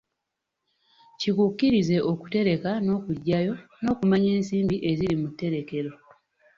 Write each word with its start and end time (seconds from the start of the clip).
Kikukkirize 1.19 1.95
okutereka 2.11 2.71
n'okuggyayo 2.85 3.53
n'okumanya 3.81 4.29
ensimbi 4.37 4.75
eziri 4.89 5.15
mu 5.21 5.27
tterekero. 5.31 5.91